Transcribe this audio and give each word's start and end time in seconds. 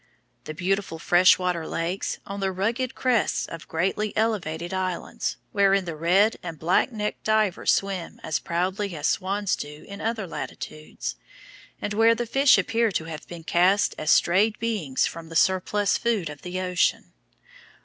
The 0.45 0.55
beautiful 0.55 0.97
freshwater 0.97 1.67
lakes, 1.67 2.17
on 2.25 2.39
the 2.39 2.51
rugged 2.51 2.95
crests 2.95 3.45
of 3.45 3.67
greatly 3.67 4.17
elevated 4.17 4.73
islands, 4.73 5.37
wherein 5.51 5.85
the 5.85 5.95
Red 5.95 6.37
and 6.41 6.57
Black 6.57 6.91
necked 6.91 7.23
Divers 7.23 7.71
swim 7.71 8.19
as 8.23 8.39
proudly 8.39 8.95
as 8.95 9.05
swans 9.05 9.55
do 9.55 9.85
in 9.87 10.01
other 10.01 10.25
latitudes, 10.25 11.17
and 11.79 11.93
where 11.93 12.15
the 12.15 12.25
fish 12.25 12.57
appear 12.57 12.91
to 12.91 13.03
have 13.05 13.27
been 13.27 13.43
cast 13.43 13.93
as 13.99 14.09
strayed 14.09 14.57
beings 14.57 15.05
from 15.05 15.29
the 15.29 15.35
surplus 15.35 15.99
food 15.99 16.31
of 16.31 16.41
the 16.41 16.59
ocean. 16.59 17.13